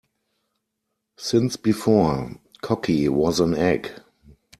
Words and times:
Since 1.17 1.57
before 1.57 2.31
cocky 2.63 3.07
was 3.07 3.39
an 3.39 3.53
egg. 3.53 3.91